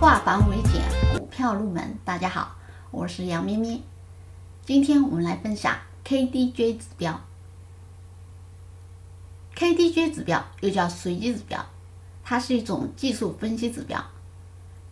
[0.00, 0.82] 化繁为简，
[1.18, 1.98] 股票入门。
[2.06, 2.56] 大家好，
[2.90, 3.78] 我是杨咩咩。
[4.64, 5.76] 今天我们来分享
[6.06, 7.20] KDJ 指标。
[9.54, 11.66] KDJ 指标又叫随机指标，
[12.24, 14.02] 它是一种技术分析指标。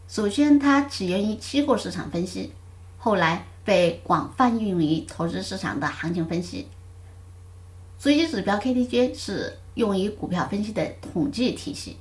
[0.08, 2.52] 首先，它起源于期货市场分析，
[2.98, 6.68] 后来被广泛运用于投资市场的行情分析。
[7.96, 11.96] 随机指标 KDJ 是用于股票分析的统计体系。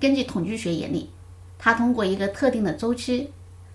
[0.00, 1.08] 根据统计学原理，
[1.58, 3.30] 它通过一个特定的周期，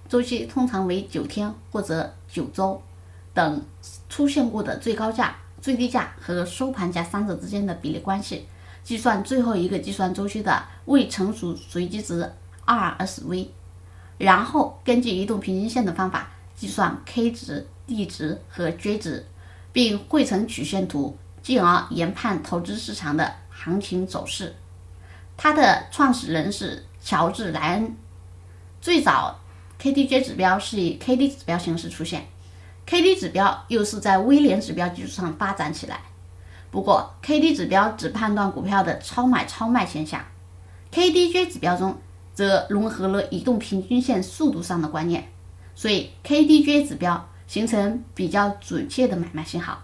[0.07, 2.81] 周期通常为九天或者九周
[3.33, 3.61] 等
[4.09, 8.47] 出现过的最高价、最低价和收盘价三者之间的比例关系，
[8.83, 12.31] 计算最后一个计算周期的未成熟随机值
[12.65, 13.47] RSV，
[14.17, 19.25] 然后根据移动平均线的方法计算 K 值、D 值和 J 值，
[19.73, 24.55] 并绘成曲线图，进而研判投资市场的行情走势。
[25.35, 27.95] 它的创始人是乔治莱恩。
[28.81, 29.39] 最早
[29.79, 32.27] ，KDJ 指标是以 KD 指标形式出现
[32.87, 35.99] ，KD 指标又是在威廉指标基础上发展起来。
[36.71, 40.23] 不过，KD 指标只判断股票的超买超卖现象
[40.93, 41.99] ，KDJ 指标中
[42.33, 45.25] 则融合了移动平均线速度上的观念，
[45.75, 49.83] 所以 KDJ 指标形成比较准确的买卖信号。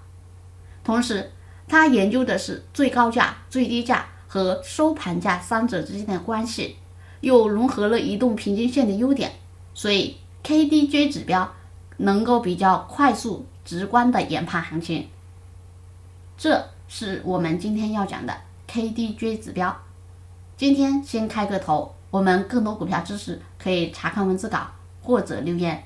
[0.84, 1.32] 同时，
[1.68, 4.06] 它研究的是最高价、最低价。
[4.32, 6.76] 和收盘价三者之间的关系，
[7.22, 9.32] 又融合了移动平均线的优点，
[9.74, 11.52] 所以 KDJ 指标
[11.98, 15.08] 能够比较快速、直观的研判行情。
[16.38, 18.34] 这是我们今天要讲的
[18.70, 19.76] KDJ 指标。
[20.56, 24.68] 今天先开个头，我们更多股票知识可以查看文字稿
[25.02, 25.84] 或者留言。